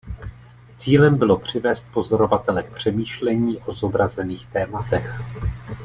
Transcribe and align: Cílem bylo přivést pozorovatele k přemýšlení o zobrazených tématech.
Cílem 0.77 1.17
bylo 1.17 1.37
přivést 1.37 1.85
pozorovatele 1.93 2.63
k 2.63 2.73
přemýšlení 2.73 3.57
o 3.57 3.73
zobrazených 3.73 4.47
tématech. 4.47 5.11